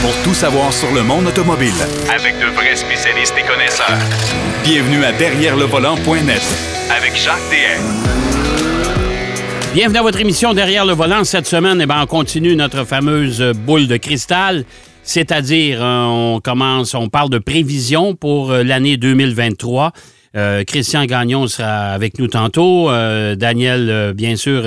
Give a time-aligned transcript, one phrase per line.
[0.00, 1.72] pour tout savoir sur le monde automobile.
[2.14, 3.98] Avec de vrais spécialistes et connaisseurs.
[4.62, 6.42] Bienvenue à Derrière le volant.net
[6.96, 7.82] Avec Jacques DM.
[9.74, 11.24] Bienvenue à votre émission Derrière le volant.
[11.24, 14.64] Cette semaine, eh ben, on continue notre fameuse boule de cristal.
[15.02, 19.92] C'est-à-dire, euh, on commence, on parle de prévision pour euh, l'année 2023.
[20.36, 22.90] Euh, Christian Gagnon sera avec nous tantôt.
[22.90, 24.62] Euh, Daniel, bien sûr,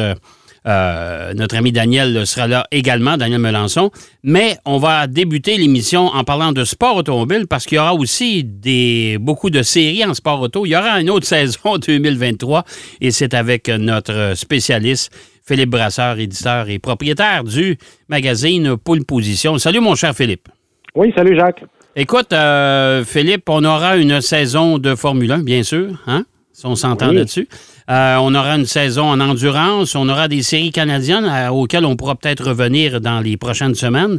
[0.67, 3.91] euh, notre ami Daniel sera là également, Daniel Melançon.
[4.23, 8.43] Mais on va débuter l'émission en parlant de sport automobile parce qu'il y aura aussi
[8.43, 10.65] des, beaucoup de séries en sport auto.
[10.65, 12.63] Il y aura une autre saison 2023
[13.01, 15.11] et c'est avec notre spécialiste
[15.43, 19.57] Philippe Brasseur, éditeur et propriétaire du magazine Poule Position.
[19.57, 20.47] Salut mon cher Philippe.
[20.95, 21.63] Oui, salut Jacques.
[21.95, 26.23] Écoute, euh, Philippe, on aura une saison de Formule 1, bien sûr, hein?
[26.53, 27.15] Si on s'entend Oui.
[27.15, 27.47] là-dessus.
[27.91, 31.97] Euh, on aura une saison en endurance, on aura des séries canadiennes euh, auxquelles on
[31.97, 34.17] pourra peut-être revenir dans les prochaines semaines.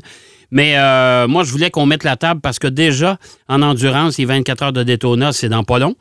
[0.50, 3.16] Mais euh, moi, je voulais qu'on mette la table parce que déjà,
[3.48, 5.94] en endurance, les 24 heures de Daytona, c'est dans pas long.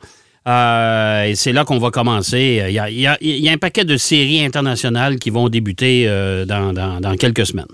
[0.44, 2.62] Et c'est là qu'on va commencer.
[2.68, 6.06] Il y, a, un paquet de séries internationales qui vont débuter
[6.46, 7.64] dans quelques semaines.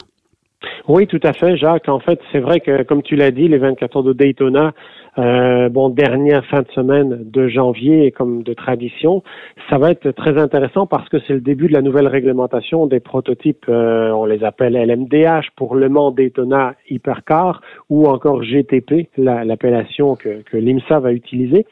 [0.87, 1.89] Oui, tout à fait, Jacques.
[1.89, 4.73] En fait, c'est vrai que, comme tu l'as dit, les 24 heures de Daytona,
[5.19, 9.23] euh, bon, dernière fin de semaine de janvier, comme de tradition,
[9.69, 13.01] ça va être très intéressant parce que c'est le début de la nouvelle réglementation des
[13.01, 19.45] prototypes, euh, on les appelle LMDH pour Le Mans Daytona Hypercar ou encore GTP, la-
[19.45, 21.67] l'appellation que, que l'IMSA va utiliser.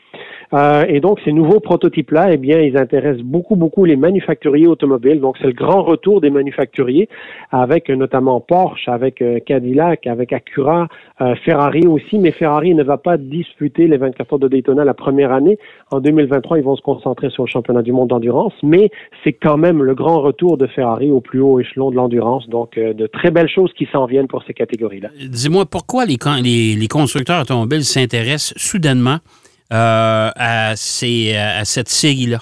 [0.55, 5.21] Euh, et donc, ces nouveaux prototypes-là, eh bien, ils intéressent beaucoup, beaucoup les manufacturiers automobiles.
[5.21, 7.09] Donc, c'est le grand retour des manufacturiers
[7.51, 10.89] avec euh, notamment Porsche, avec euh, Cadillac, avec Acura,
[11.21, 12.19] euh, Ferrari aussi.
[12.19, 15.59] Mais Ferrari ne va pas disputer les 24 heures de Daytona la première année.
[15.91, 18.53] En 2023, ils vont se concentrer sur le championnat du monde d'endurance.
[18.63, 18.91] Mais
[19.25, 22.49] c'est quand même le grand retour de Ferrari au plus haut échelon de l'endurance.
[22.49, 25.09] Donc, euh, de très belles choses qui s'en viennent pour ces catégories-là.
[25.29, 29.19] Dis-moi, pourquoi les, les- les constructeurs automobiles s'intéressent soudainement
[29.71, 32.39] à, ces, à cette série-là?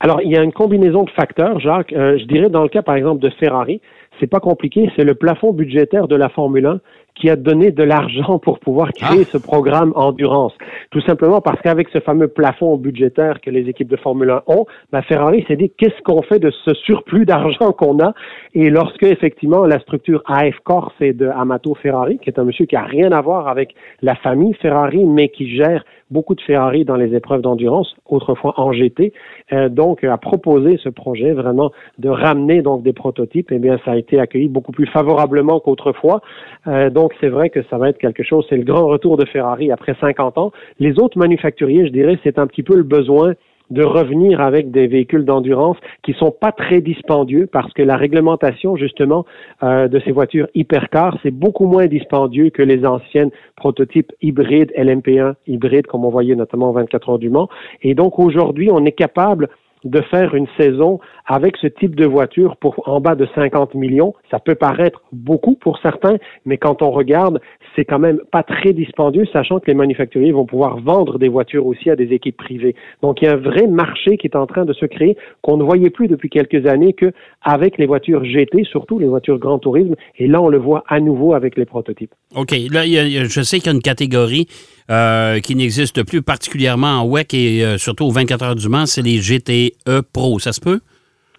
[0.00, 1.92] Alors, il y a une combinaison de facteurs, Jacques.
[1.92, 3.82] Euh, je dirais dans le cas, par exemple, de Ferrari,
[4.18, 6.80] c'est pas compliqué, c'est le plafond budgétaire de la Formule 1
[7.16, 10.54] qui a donné de l'argent pour pouvoir créer ce programme endurance.
[10.90, 14.64] Tout simplement parce qu'avec ce fameux plafond budgétaire que les équipes de Formule 1 ont,
[14.90, 18.14] ben Ferrari s'est dit qu'est-ce qu'on fait de ce surplus d'argent qu'on a?
[18.54, 22.64] Et lorsque effectivement la structure AF Corse est de Amato Ferrari, qui est un monsieur
[22.64, 26.84] qui a rien à voir avec la famille Ferrari, mais qui gère beaucoup de Ferrari
[26.84, 29.12] dans les épreuves d'endurance, autrefois en GT,
[29.52, 33.52] euh, donc a proposé ce projet vraiment de ramener donc des prototypes.
[33.52, 36.20] Eh bien, ça a été accueilli beaucoup plus favorablement qu'autrefois.
[36.66, 38.44] Euh, donc, c'est vrai que ça va être quelque chose.
[38.48, 40.52] C'est le grand retour de Ferrari après 50 ans.
[40.78, 43.34] Les autres manufacturiers, je dirais, c'est un petit peu le besoin
[43.70, 48.76] de revenir avec des véhicules d'endurance qui sont pas très dispendieux parce que la réglementation
[48.76, 49.24] justement
[49.62, 55.34] euh, de ces voitures hypercars c'est beaucoup moins dispendieux que les anciennes prototypes hybrides LMP1
[55.46, 57.48] hybrides comme on voyait notamment aux 24 heures du Mans
[57.82, 59.48] et donc aujourd'hui on est capable
[59.84, 64.14] de faire une saison avec ce type de voiture pour en bas de 50 millions.
[64.30, 67.40] Ça peut paraître beaucoup pour certains, mais quand on regarde,
[67.76, 71.66] c'est quand même pas très dispendieux, sachant que les manufacturiers vont pouvoir vendre des voitures
[71.66, 72.74] aussi à des équipes privées.
[73.02, 75.56] Donc il y a un vrai marché qui est en train de se créer qu'on
[75.56, 79.58] ne voyait plus depuis quelques années que avec les voitures GT, surtout les voitures Grand
[79.58, 82.12] Tourisme, et là on le voit à nouveau avec les prototypes.
[82.34, 82.52] OK.
[82.70, 84.46] Là, je sais qu'il y a une catégorie
[84.90, 88.86] euh, qui n'existe plus, particulièrement en WEC et euh, surtout aux 24 heures du Mans,
[88.86, 90.38] c'est les GTE Pro.
[90.38, 90.80] Ça se peut?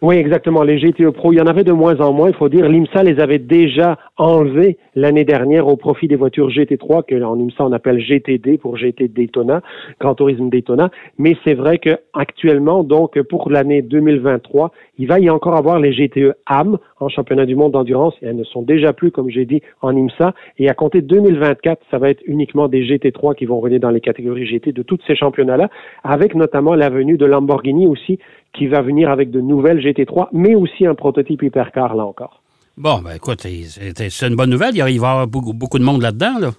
[0.02, 0.64] Oui, exactement.
[0.64, 2.30] Les GTE Pro, il y en avait de moins en moins.
[2.30, 7.06] Il faut dire, l'IMSA les avait déjà enlevés l'année dernière au profit des voitures GT3,
[7.06, 9.62] que en IMSA on appelle GTD pour GT Daytona,
[10.00, 10.90] Grand Tourisme Daytona.
[11.20, 15.92] Mais c'est vrai que actuellement, donc pour l'année 2023, il va y encore avoir les
[15.94, 18.14] GTE AM en championnat du monde d'endurance.
[18.22, 20.36] Et elles ne sont déjà plus, comme j'ai dit, en IMSA.
[20.60, 23.90] Et à compter de 2024, ça va être uniquement des GT3 qui vont revenir dans
[23.90, 25.70] les catégories GT de tous ces championnats-là,
[26.04, 28.20] avec notamment la venue de Lamborghini aussi,
[28.54, 32.44] qui va venir avec de nouvelles GT3, mais aussi un prototype hypercar là encore.
[32.78, 34.76] Bon, ben écoute, c'est une bonne nouvelle.
[34.76, 36.38] Il va y avoir beaucoup de monde là-dedans.
[36.40, 36.52] Là.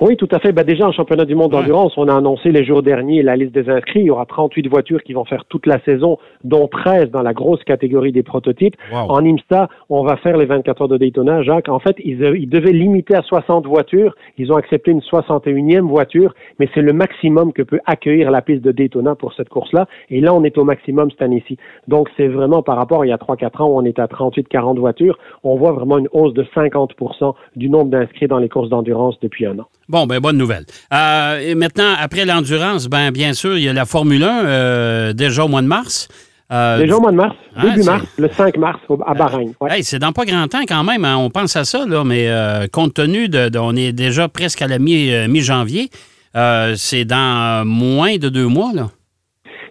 [0.00, 0.52] Oui, tout à fait.
[0.52, 3.52] Ben, déjà, en championnat du monde d'endurance, on a annoncé les jours derniers la liste
[3.52, 4.00] des inscrits.
[4.00, 7.32] Il y aura 38 voitures qui vont faire toute la saison, dont 13 dans la
[7.32, 8.74] grosse catégorie des prototypes.
[8.92, 9.10] Wow.
[9.10, 11.42] En IMSA, on va faire les 24 heures de Daytona.
[11.42, 14.14] Jacques, en fait, ils, euh, ils devaient limiter à 60 voitures.
[14.36, 18.62] Ils ont accepté une 61e voiture, mais c'est le maximum que peut accueillir la piste
[18.62, 19.86] de Daytona pour cette course-là.
[20.10, 21.56] Et là, on est au maximum cette année-ci.
[21.86, 24.06] Donc, c'est vraiment par rapport à il y a 3-4 ans où on était à
[24.06, 25.18] 38-40 voitures.
[25.44, 29.46] On voit vraiment une hausse de 50% du nombre d'inscrits dans les courses d'endurance depuis
[29.46, 29.66] un an.
[29.88, 30.64] Bon, ben bonne nouvelle.
[30.92, 35.12] Euh, et maintenant, après l'endurance, ben bien sûr, il y a la Formule 1 euh,
[35.12, 36.08] déjà au mois de mars.
[36.52, 39.14] Euh, Déjà au mois de mars, Ah, début c'est- mars, le 5 mars au- à
[39.14, 39.52] Bahreïn.
[39.60, 39.76] Ouais.
[39.78, 41.04] Hey, c'est dans pas grand temps quand même.
[41.04, 41.16] hein.
[41.16, 42.28] On pense à ça, là, mais
[42.70, 45.88] compte tenu de, de- On est déjà presque à la mi- mi-janvier.
[46.36, 48.90] euh, c'est dans moins de deux mois, là.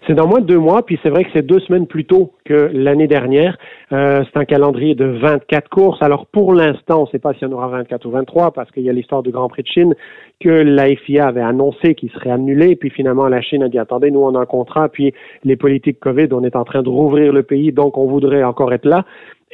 [0.06, 2.32] C'est dans moins de deux mois, puis c'est vrai que c'est deux semaines plus tôt
[2.44, 3.56] que l'année dernière.
[3.92, 6.02] Euh, c'est un calendrier de 24 courses.
[6.02, 8.82] Alors pour l'instant, on ne sait pas si on aura 24 ou 23 parce qu'il
[8.82, 9.94] y a l'histoire du Grand Prix de Chine
[10.40, 14.10] que la FIA avait annoncé qu'il serait annulé, puis finalement la Chine a dit attendez,
[14.10, 17.32] nous on a un contrat, puis les politiques Covid, on est en train de rouvrir
[17.32, 19.04] le pays, donc on voudrait encore être là.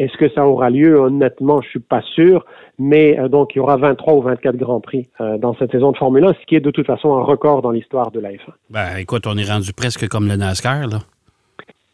[0.00, 0.98] Est-ce que ça aura lieu?
[0.98, 2.44] Honnêtement, je suis pas sûr.
[2.78, 5.92] Mais euh, donc, il y aura 23 ou 24 grands prix euh, dans cette saison
[5.92, 8.30] de Formule 1, ce qui est de toute façon un record dans l'histoire de la
[8.30, 8.38] F1.
[8.70, 10.98] Ben, écoute, on est rendu presque comme le NASCAR, là.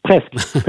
[0.05, 0.31] Presque.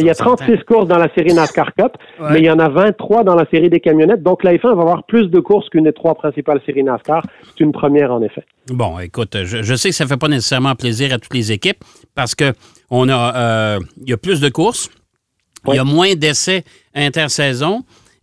[0.00, 2.26] il y a 36 courses dans la série NASCAR Cup, Ouais.
[2.32, 4.24] mais il y en a 23 dans la série des camionnettes.
[4.24, 7.22] Donc, la F1 va avoir plus de courses qu'une des trois principales séries NASCAR.
[7.44, 8.42] C'est une première, en effet.
[8.68, 11.52] Bon, écoute, je, je sais que ça ne fait pas nécessairement plaisir à toutes les
[11.52, 11.78] équipes
[12.16, 12.52] parce que
[12.90, 14.90] on a, euh, il y a plus de courses,
[15.68, 16.64] il y a moins d'essais
[16.94, 17.82] intersaison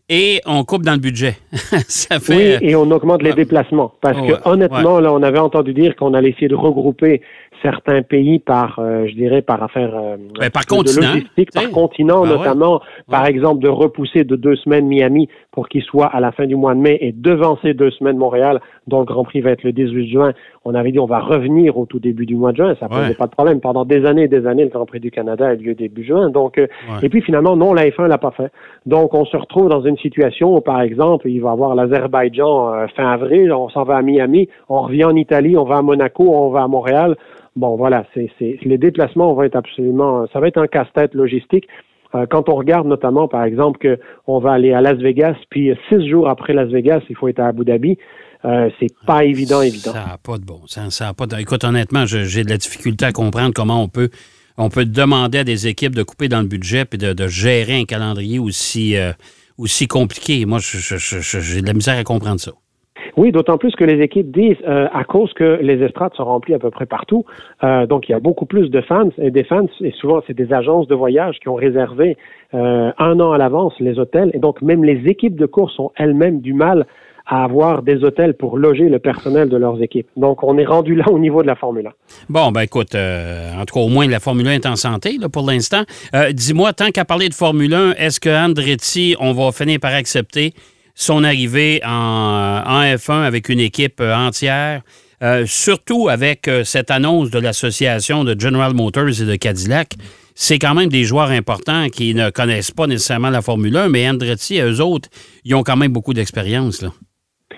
[0.10, 1.38] et on coupe dans le budget.
[1.88, 2.36] ça fait.
[2.36, 3.36] Oui, euh, et on augmente les ouais.
[3.36, 3.94] déplacements.
[4.02, 7.22] Parce Ouais, que honnêtement, là, on avait entendu dire qu'on allait essayer de regrouper
[7.62, 11.70] certains pays par, euh, je dirais, par affaire euh, Ben, par de continent, logistique, par
[11.72, 12.38] continent, Ben ouais.
[12.38, 16.46] notamment, par exemple, de repousser de deux semaines Miami pour qu'il soit à la fin
[16.48, 19.64] du mois de mai et devancer deux semaines Montréal, dont le Grand Prix va être
[19.64, 20.34] le 18 juin.
[20.66, 23.02] On avait dit on va revenir au tout début du mois de juin, ça posait
[23.10, 23.14] Ouais.
[23.14, 23.62] pas de problème.
[23.62, 26.32] Pendant des années et des années, le Grand Prix du Canada a lieu début juin.
[26.32, 26.98] Donc, euh, Ouais.
[27.04, 28.52] et puis finalement, non, la F1 l'a pas fait.
[28.88, 32.74] Donc, on se retrouve dans une situation où, par exemple, il va y avoir l'Azerbaïdjan
[32.74, 35.82] euh, fin avril, on s'en va à Miami, on revient en Italie, on va à
[35.84, 37.16] Monaco, on va à Montréal.
[37.56, 41.68] Bon, voilà, c'est, c'est, les déplacements vont être absolument, ça va être un casse-tête logistique.
[42.16, 45.72] Euh, quand on regarde notamment, par exemple, que on va aller à Las Vegas, puis
[45.72, 47.98] euh, six jours après Las Vegas, il faut être à Abu Dhabi,
[48.46, 49.94] euh, c'est pas évident, évident.
[49.94, 50.96] Ça n'a pas de bon sens.
[50.96, 51.38] Ça a pas de...
[51.38, 54.10] Écoute, honnêtement, j'ai de la difficulté à comprendre comment on peut,
[54.58, 57.80] on peut demander à des équipes de couper dans le budget et de, de gérer
[57.80, 59.14] un calendrier aussi, euh,
[59.58, 60.46] aussi compliqué.
[60.46, 62.52] Moi, j'ai de la misère à comprendre ça.
[63.16, 66.56] Oui, d'autant plus que les équipes disent, euh, à cause que les estrades sont remplies
[66.56, 67.26] à peu près partout,
[67.64, 70.34] euh, donc il y a beaucoup plus de fans, et des fans, et souvent c'est
[70.34, 72.18] des agences de voyage qui ont réservé
[72.54, 75.92] euh, un an à l'avance les hôtels, et donc même les équipes de course ont
[75.96, 76.88] elles-mêmes du mal
[77.26, 80.08] à avoir des hôtels pour loger le personnel de leurs équipes.
[80.18, 81.92] Donc on est rendu là au niveau de la Formule 1.
[82.30, 85.18] Bon, ben écoute, euh, en tout cas, au moins, la Formule 1 est en santé
[85.18, 85.84] là, pour l'instant.
[86.34, 90.54] Dis-moi, tant qu'à parler de Formule 1, est-ce que Andretti, on va finir par accepter
[90.94, 94.82] son arrivée en, en F1 avec une équipe euh, entière,
[95.22, 99.94] euh, surtout avec euh, cette annonce de l'association de General Motors et de Cadillac?
[100.36, 104.10] C'est quand même des joueurs importants qui ne connaissent pas nécessairement la Formule 1, mais
[104.10, 105.10] Andretti, eux autres,
[105.46, 106.84] ils ont quand même beaucoup d'expérience.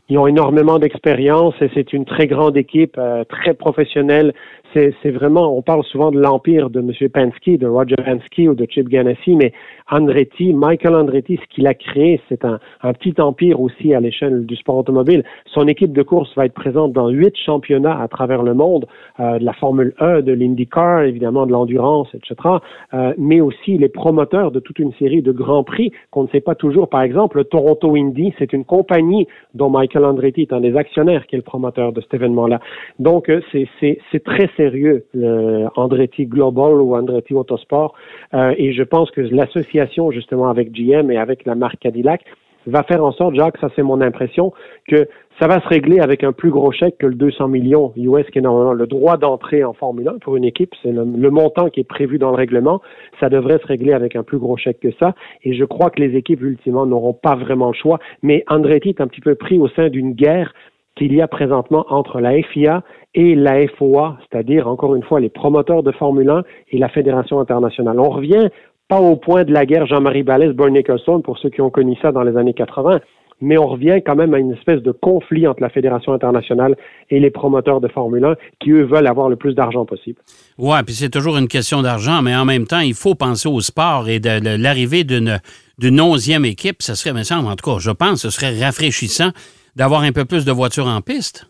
[0.09, 4.33] Ils ont énormément d'expérience et c'est une très grande équipe, euh, très professionnelle.
[4.73, 6.91] C'est c'est vraiment, on parle souvent de l'empire de M.
[7.09, 9.53] Penske, de Roger Penske ou de Chip Ganassi, mais
[9.91, 14.47] Andretti, Michael Andretti, ce qu'il a créé, c'est un, un petit empire aussi à l'échelle
[14.47, 15.23] du sport automobile.
[15.53, 18.87] Son équipe de course va être présente dans huit championnats à travers le monde,
[19.19, 22.35] euh, de la Formule 1, de l'IndyCar, évidemment de l'endurance, etc.,
[22.95, 26.41] euh, mais aussi les promoteurs de toute une série de grands prix qu'on ne sait
[26.41, 26.89] pas toujours.
[26.89, 31.27] Par exemple, le Toronto Indy, c'est une compagnie dont Michael Andretti est un des actionnaires
[31.27, 32.59] qui est le promoteur de cet événement-là.
[32.97, 33.69] Donc, euh, c'est-
[34.25, 37.93] très sérieux, le Andretti Global ou Andretti Autosport,
[38.33, 39.74] euh, et je pense que l'association
[40.11, 42.21] justement avec GM et avec la marque Cadillac
[42.67, 44.53] va faire en sorte, Jacques, ça c'est mon impression,
[44.87, 45.07] que
[45.39, 48.39] ça va se régler avec un plus gros chèque que le 200 millions US qui
[48.39, 50.73] est normalement le droit d'entrée en Formule 1 pour une équipe.
[50.81, 52.81] C'est le, le montant qui est prévu dans le règlement.
[53.19, 55.13] Ça devrait se régler avec un plus gros chèque que ça.
[55.43, 57.99] Et je crois que les équipes, ultimement, n'auront pas vraiment le choix.
[58.23, 60.53] Mais Andretti est un petit peu pris au sein d'une guerre
[60.95, 62.81] qu'il y a présentement entre la FIA
[63.13, 67.41] et la FOA, c'est-à-dire, encore une fois, les promoteurs de Formule 1 et la Fédération
[67.41, 67.99] internationale.
[67.99, 68.49] On revient
[68.87, 71.97] pas au point de la guerre Jean-Marie Balès, Bernie Nicholson, pour ceux qui ont connu
[72.01, 72.99] ça dans les années 80,
[73.41, 76.75] mais on revient quand même à une espèce de conflit entre la Fédération internationale
[77.09, 80.19] et les promoteurs de Formule 1 qui, eux, veulent avoir le plus d'argent possible.
[80.57, 83.59] Oui, puis c'est toujours une question d'argent, mais en même temps, il faut penser au
[83.59, 85.39] sport et de, l'arrivée d'une
[85.77, 89.31] d'une onzième équipe, ce serait, me semble, en tout cas, je pense, ce serait rafraîchissant
[89.75, 91.49] d'avoir un peu plus de voitures en piste.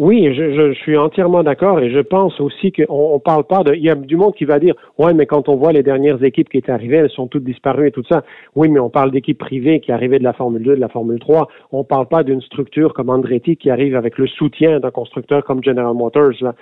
[0.00, 3.62] Oui, je, je, je suis entièrement d'accord et je pense aussi qu'on on parle pas
[3.62, 3.74] de.
[3.74, 6.24] Il y a du monde qui va dire ouais, mais quand on voit les dernières
[6.24, 8.24] équipes qui étaient arrivées, elles sont toutes disparues et tout ça.
[8.56, 11.18] Oui, mais on parle d'équipes privées qui arrivaient de la Formule 2, de la Formule
[11.18, 11.48] 3.
[11.72, 15.62] On parle pas d'une structure comme Andretti qui arrive avec le soutien d'un constructeur comme
[15.62, 16.32] General Motors.
[16.40, 16.54] Là,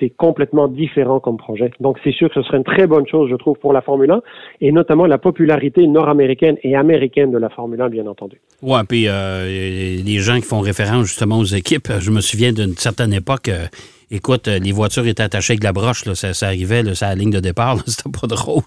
[0.00, 1.70] c'est complètement différent comme projet.
[1.80, 4.10] Donc c'est sûr que ce serait une très bonne chose, je trouve, pour la Formule
[4.10, 4.22] 1
[4.62, 8.40] et notamment la popularité nord-américaine et américaine de la Formule 1, bien entendu.
[8.62, 12.74] Oui, puis euh, les gens qui font référence justement aux équipes, je me souviens d'une
[12.86, 13.66] certaine époque, euh,
[14.12, 17.16] écoute, les voitures étaient attachées avec la broche, là, ça, ça arrivait, là, ça la
[17.16, 18.62] ligne de départ, c'était pas drôle.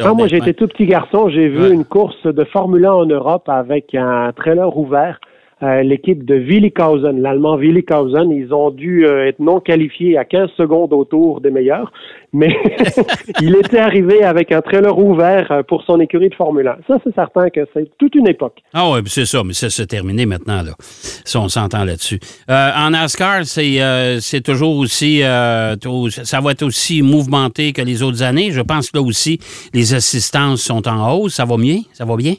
[0.00, 3.46] Ah, moi, j'étais tout petit garçon, j'ai vu une course de Formule 1 en Europe
[3.48, 5.20] avec un trailer ouvert
[5.62, 8.30] euh, l'équipe de Willikhausen, l'allemand Willikhausen.
[8.30, 11.90] Ils ont dû euh, être non qualifiés à 15 secondes autour des meilleurs,
[12.32, 12.56] mais
[13.40, 16.76] il était arrivé avec un trailer ouvert euh, pour son écurie de Formule 1.
[16.86, 18.62] Ça, c'est certain que c'est toute une époque.
[18.72, 20.74] Ah oui, c'est ça, mais ça, c'est terminé maintenant, là.
[20.78, 22.20] Si on s'entend là-dessus.
[22.48, 28.52] en NASCAR, c'est toujours aussi, ça va être aussi mouvementé que les autres années.
[28.52, 29.40] Je pense que là aussi,
[29.74, 31.34] les assistances sont en hausse.
[31.34, 31.80] Ça va mieux?
[31.92, 32.34] Ça va bien?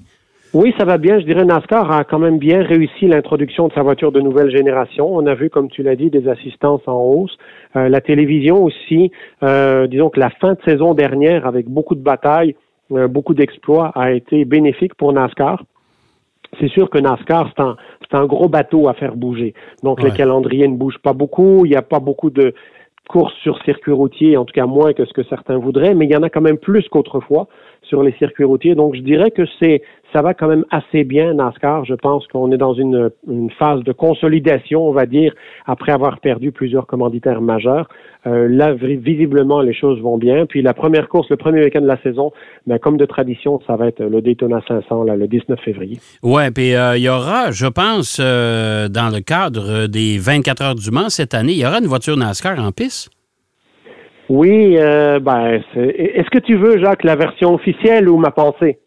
[0.52, 1.20] Oui, ça va bien.
[1.20, 5.08] Je dirais NASCAR a quand même bien réussi l'introduction de sa voiture de nouvelle génération.
[5.08, 7.38] On a vu, comme tu l'as dit, des assistances en hausse.
[7.76, 9.12] Euh, la télévision aussi,
[9.44, 12.56] euh, disons que la fin de saison dernière, avec beaucoup de batailles,
[12.92, 15.64] euh, beaucoup d'exploits, a été bénéfique pour NASCAR.
[16.60, 17.78] C'est sûr que NASCAR, c'est un,
[18.14, 19.54] un, gros bateau à faire bouger.
[19.84, 21.64] Donc, le calendrier ne bouge pas beaucoup.
[21.66, 22.56] Il n'y a pas beaucoup de
[23.08, 26.12] courses sur circuit routier, en tout cas moins que ce que certains voudraient, mais il
[26.12, 27.48] y en a quand même plus qu'autrefois
[27.90, 28.76] sur les circuits routiers.
[28.76, 29.82] Donc, je dirais que c'est
[30.14, 31.86] ça va quand même assez bien, NASCAR.
[31.86, 33.12] Je pense qu'on est dans une,
[33.58, 35.34] phase de consolidation, on va dire,
[35.66, 37.88] après avoir perdu plusieurs commanditaires majeurs.
[38.26, 40.46] Euh, là, visiblement, les choses vont bien.
[40.46, 42.32] Puis la première course, le premier week-end de la saison,
[42.68, 46.00] ben, comme de tradition, ça va être le Daytona 500, là, le 19 février.
[46.24, 50.76] Oui, puis euh, il y aura, je pense, euh, dans le cadre des 24 heures
[50.76, 53.10] du Mans cette année, il y aura une voiture NASCAR en piste?
[54.30, 58.78] Oui, euh, ben, est-ce que tu veux, Jacques, la version officielle ou ma pensée?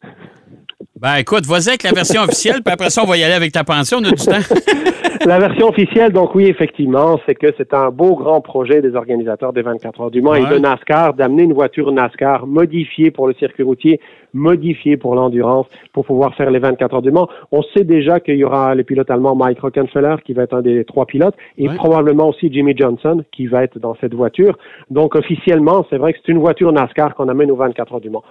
[1.02, 3.50] Ben écoute, vas-y avec la version officielle, puis après ça, on va y aller avec
[3.50, 4.38] ta pension, on a du temps.
[5.26, 9.52] la version officielle, donc oui, effectivement, c'est que c'est un beau grand projet des organisateurs
[9.52, 13.34] des 24 heures du Mans et de NASCAR d'amener une voiture NASCAR modifiée pour le
[13.34, 13.98] circuit routier,
[14.32, 17.28] modifiée pour l'endurance, pour pouvoir faire les 24 heures du Mans.
[17.50, 20.62] On sait déjà qu'il y aura le pilote allemand Mike Rockenfeller qui va être un
[20.62, 24.56] des trois pilotes et probablement aussi Jimmy Johnson qui va être dans cette voiture.
[24.88, 28.10] Donc officiellement, c'est vrai que c'est une voiture NASCAR qu'on amène aux 24 heures du
[28.10, 28.22] Mans.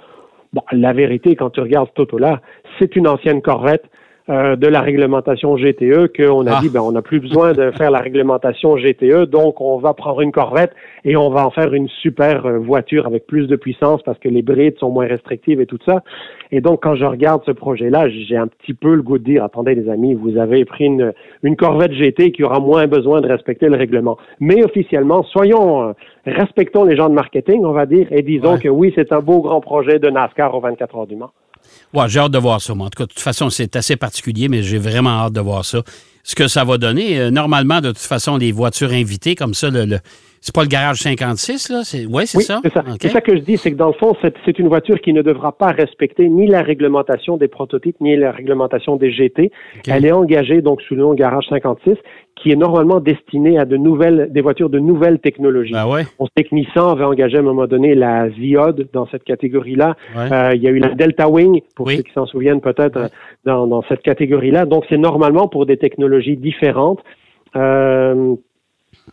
[0.71, 2.41] La vérité, quand tu regardes ce auto-là,
[2.77, 3.85] c'est une ancienne Corvette
[4.31, 6.59] euh, de la réglementation GTE qu'on a ah.
[6.61, 10.21] dit ben on n'a plus besoin de faire la réglementation GTE donc on va prendre
[10.21, 10.71] une Corvette
[11.03, 14.29] et on va en faire une super euh, voiture avec plus de puissance parce que
[14.29, 16.01] les brides sont moins restrictives et tout ça.
[16.51, 19.23] Et donc quand je regarde ce projet là j'ai un petit peu le goût de
[19.25, 21.11] dire attendez les amis vous avez pris une,
[21.43, 24.17] une Corvette GT qui aura moins besoin de respecter le règlement.
[24.39, 25.93] Mais officiellement soyons euh,
[26.25, 29.41] respectons les gens de marketing on va dire et disons que oui c'est un beau
[29.41, 31.31] grand projet de NASCAR aux 24 heures du Mans
[31.93, 32.73] Ouais, j'ai hâte de voir ça.
[32.73, 32.87] Moi.
[32.87, 35.65] En tout cas, de toute façon, c'est assez particulier, mais j'ai vraiment hâte de voir
[35.65, 35.83] ça.
[36.23, 39.69] Ce que ça va donner, euh, normalement, de toute façon, les voitures invitées comme ça,
[39.69, 39.99] le,
[40.41, 41.81] c'est pas le garage 56, là?
[41.83, 42.07] C'est...
[42.07, 42.61] Ouais, c'est ça?
[42.63, 42.83] C'est ça.
[42.99, 45.21] C'est ça que je dis, c'est que dans le fond, c'est, une voiture qui ne
[45.21, 49.51] devra pas respecter ni la réglementation des prototypes, ni la réglementation des GT.
[49.87, 51.93] Elle est engagée, donc, sous le nom garage 56,
[52.35, 55.73] qui est normalement destinée à de nouvelles, des voitures de nouvelles technologies.
[55.73, 56.05] Ben ouais.
[56.17, 59.95] On sait que Nissan avait engagé à un moment donné la Ziod dans cette catégorie-là.
[60.15, 63.11] Euh, il y a eu la Delta Wing, pour ceux qui s'en souviennent peut-être,
[63.45, 64.65] dans, dans cette catégorie-là.
[64.65, 66.99] Donc, c'est normalement pour des technologies différentes.
[67.55, 68.35] Euh,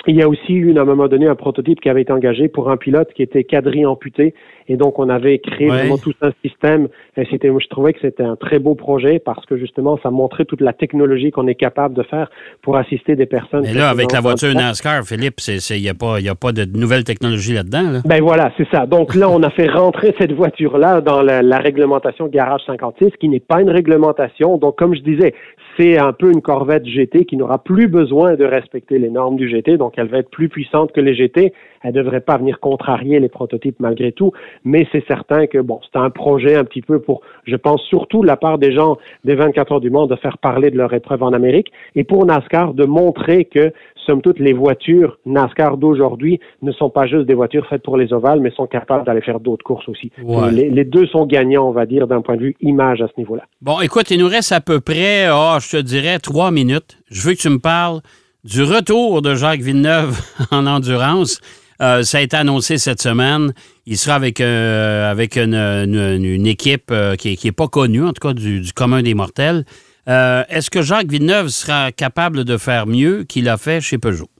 [0.07, 2.49] il y a aussi eu, à un moment donné, un prototype qui avait été engagé
[2.49, 4.35] pour un pilote qui était quadri amputé.
[4.69, 6.89] Et donc, on avait créé vraiment tout un système.
[7.17, 10.45] Et c'était, je trouvais que c'était un très beau projet parce que justement, ça montrait
[10.45, 12.31] toute la technologie qu'on est capable de faire
[12.63, 13.63] pour assister des personnes.
[13.63, 17.05] Mais là, avec la voiture NASCAR, Philippe, il n'y a, pas, a pas de nouvelle
[17.05, 17.91] technologie là-dedans.
[17.91, 17.99] Là.
[18.05, 18.87] Ben voilà, c'est ça.
[18.87, 23.29] Donc là, on a fait rentrer cette voiture-là dans la, la réglementation Garage 56, qui
[23.29, 24.59] n'est pas une réglementation.
[24.59, 25.35] Donc, comme je disais,
[25.79, 29.49] c'est un peu une Corvette GT qui n'aura plus besoin de respecter les normes du
[29.49, 31.53] GT, donc elle va être plus puissante que les GT.
[31.83, 34.33] Elle ne devrait pas venir contrarier les prototypes malgré tout,
[34.65, 38.23] mais c'est certain que bon, c'est un projet un petit peu pour, je pense surtout
[38.23, 40.93] de la part des gens des 24 heures du monde de faire parler de leur
[40.93, 43.73] épreuve en Amérique et pour NASCAR de montrer que
[44.09, 48.13] somme toute, les voitures NASCAR d'aujourd'hui ne sont pas juste des voitures faites pour les
[48.13, 50.11] ovales, mais sont capables d'aller faire d'autres courses aussi.
[50.51, 53.45] Les, deux sont gagnants, on va dire, d'un point de vue image à ce niveau-là.
[53.61, 56.99] Bon, écoute, il nous reste à peu près, oh, je te dirais, trois minutes.
[57.11, 58.01] Je veux que tu me parles
[58.45, 60.19] du retour de Jacques Villeneuve
[60.51, 61.41] en endurance.
[61.81, 63.53] Euh, ça a été annoncé cette semaine.
[63.87, 68.35] Il sera avec, euh, avec une, équipe euh, qui n'est pas connue, en tout cas
[68.35, 69.65] du, du commun des mortels.
[70.09, 74.31] Euh, est-ce que Jacques Villeneuve sera capable de faire mieux qu'il a fait chez Peugeot?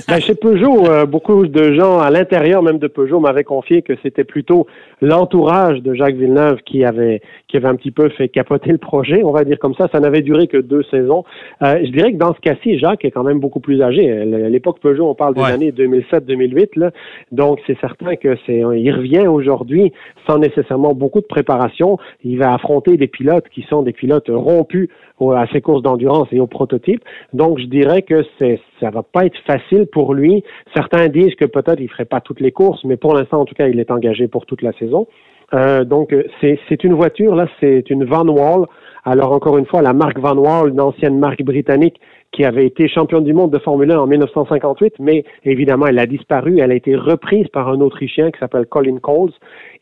[0.09, 3.95] ben, chez Peugeot, euh, beaucoup de gens à l'intérieur même de Peugeot m'avaient confié que
[4.01, 4.69] c'était plutôt
[5.01, 9.25] l'entourage de Jacques Villeneuve qui avait qui avait un petit peu fait capoter le projet,
[9.25, 9.89] on va dire comme ça.
[9.91, 11.25] Ça n'avait duré que deux saisons.
[11.63, 14.09] Euh, je dirais que dans ce cas-ci, Jacques est quand même beaucoup plus âgé.
[14.09, 16.91] À l'époque Peugeot, on parle des années 2007-2008,
[17.33, 19.93] donc c'est certain que c'est il revient aujourd'hui
[20.29, 21.99] sans nécessairement beaucoup de préparation.
[22.23, 24.89] Il va affronter des pilotes qui sont des pilotes rompus
[25.21, 27.03] à ses courses d'endurance et aux prototypes.
[27.33, 30.45] Donc je dirais que c'est ça va pas être facile pour lui.
[30.75, 33.55] Certains disent que peut-être il ferait pas toutes les courses, mais pour l'instant, en tout
[33.55, 35.07] cas, il est engagé pour toute la saison.
[35.55, 38.67] Euh, donc, c'est une voiture, là, c'est une Van Wall.
[39.05, 41.99] Alors, encore une fois, la marque Van Wall, une ancienne marque britannique
[42.33, 46.07] qui avait été championne du monde de Formule 1 en 1958, mais évidemment, elle a
[46.07, 46.59] disparu.
[46.61, 49.33] Elle a été reprise par un Autrichien qui s'appelle Colin Coles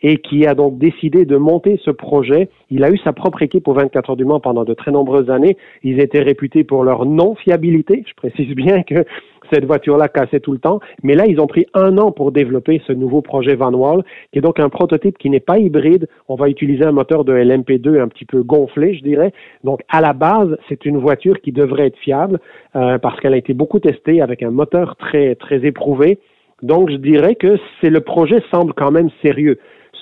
[0.03, 2.49] et qui a donc décidé de monter ce projet.
[2.71, 5.31] Il a eu sa propre équipe au 24 heures du Mans pendant de très nombreuses
[5.31, 5.57] années.
[5.83, 8.05] Ils étaient réputés pour leur non-fiabilité.
[8.07, 9.05] Je précise bien que
[9.53, 10.81] cette voiture-là cassait tout le temps.
[11.03, 14.39] Mais là, ils ont pris un an pour développer ce nouveau projet Van Wall, qui
[14.39, 16.09] est donc un prototype qui n'est pas hybride.
[16.29, 19.33] On va utiliser un moteur de LMP2 un petit peu gonflé, je dirais.
[19.65, 22.41] Donc, à la base, c'est une voiture qui devrait être fiable
[22.75, 26.19] euh, parce qu'elle a été beaucoup testée avec un moteur très, très éprouvé.
[26.63, 29.59] Donc, je dirais que c'est le projet semble quand même sérieux.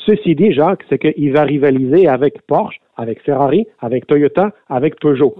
[0.07, 5.35] Ceci dit, Jacques, c'est qu'il va rivaliser avec Porsche, avec Ferrari, avec Toyota, avec Peugeot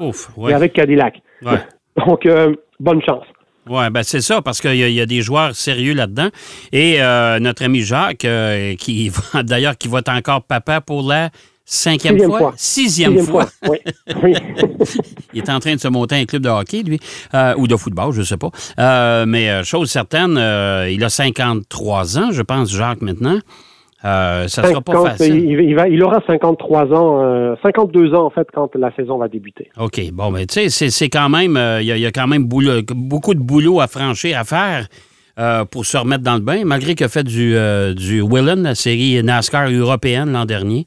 [0.49, 1.23] et avec Cadillac.
[2.07, 3.27] Donc, euh, bonne chance.
[3.69, 6.29] Oui, ben c'est ça, parce qu'il y, a des joueurs sérieux là-dedans.
[6.73, 9.11] Et euh, notre ami Jacques, euh, qui
[9.43, 11.31] d'ailleurs qui vote encore papa pour la
[11.65, 12.53] cinquième fois?
[12.57, 13.49] Sixième, fois.
[13.67, 14.35] Oui.
[15.33, 17.01] il est en train de se monter un club de hockey, lui,
[17.33, 19.25] euh, ou de football, je ne sais pas.
[19.25, 20.33] mais chose certaine,
[20.91, 23.39] il a 53 ans, je pense, Jacques, maintenant.
[24.05, 25.51] Euh, ça sera pas facile.
[25.51, 29.29] Il, va, il, aura 53 ans, 52 euh, ans en fait quand la saison va
[29.29, 29.71] débuter.
[29.79, 30.01] OK.
[30.13, 33.41] Bon, mais tu sais, c'est quand même, euh, il y, a quand même beaucoup de
[33.41, 34.89] boulot à franchir, à faire.
[35.71, 37.57] pour se remettre dans le bain, malgré qu'il a fait du,
[37.97, 40.85] du Willen, la série NASCAR européenne l'an dernier.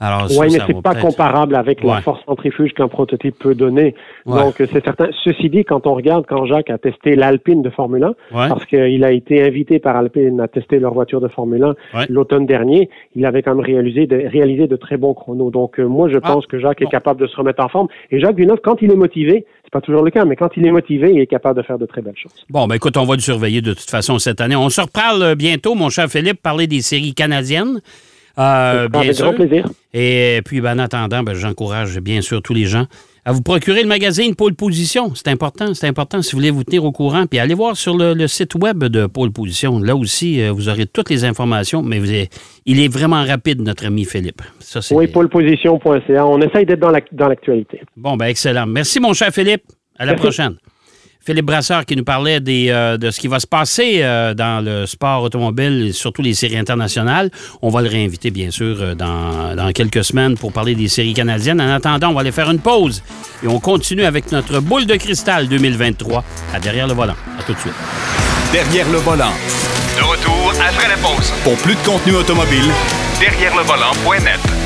[0.00, 3.94] Oui, mais c'est pas comparable avec la force centrifuge qu'un prototype peut donner.
[4.26, 5.08] Donc, c'est certain.
[5.24, 9.04] Ceci dit, quand on regarde quand Jacques a testé l'Alpine de Formule 1, parce qu'il
[9.04, 13.24] a été invité par Alpine à tester leur voiture de Formule 1 l'automne dernier, il
[13.24, 15.50] avait quand même réalisé de, réalisé de très bons chronos.
[15.50, 17.88] Donc, euh, moi, je ah, pense que Jacques est capable de se remettre en forme.
[18.10, 20.66] Et Jacques Villeneuve, quand il est motivé, c'est pas toujours le cas, mais quand il
[20.66, 22.44] est motivé, il est capable de faire de très belles choses.
[22.50, 24.56] Bon, ben écoute, on va le surveiller de toute façon cette année.
[24.56, 27.80] On se reparle euh, bientôt, mon cher Philippe, parler des séries canadiennes.
[28.38, 29.34] Euh, bien sûr.
[29.34, 29.68] plaisir.
[29.94, 32.86] Et puis, ben, en attendant, ben, j'encourage bien sûr tous les gens
[33.24, 35.12] à vous procurer le magazine Pôle Position.
[35.14, 37.26] C'est important, c'est important si vous voulez vous tenir au courant.
[37.26, 39.80] Puis allez voir sur le, site web de Pôle Position.
[39.80, 42.06] Là aussi, euh, vous aurez toutes les informations, mais vous
[42.66, 44.42] il est vraiment rapide, notre ami Philippe.
[44.60, 46.24] Ça, oui, pôleposition.ca.
[46.26, 47.80] On essaye d'être dans l'actualité.
[47.96, 48.66] bon, ben excellent.
[48.66, 49.64] Merci, mon cher Philippe.
[49.98, 50.56] À la prochaine.
[51.26, 54.64] Philippe Brasseur qui nous parlait des, euh, de ce qui va se passer euh, dans
[54.64, 57.30] le sport automobile et surtout les séries internationales.
[57.62, 61.14] On va le réinviter, bien sûr, euh, dans, dans, quelques semaines pour parler des séries
[61.14, 61.60] canadiennes.
[61.60, 63.02] En attendant, on va aller faire une pause
[63.42, 67.16] et on continue avec notre boule de cristal 2023 à Derrière le volant.
[67.38, 67.74] À tout de suite.
[68.52, 69.32] Derrière le volant.
[69.96, 71.32] De retour après la pause.
[71.42, 72.70] Pour plus de contenu automobile,
[73.20, 74.65] derrière le volant.net.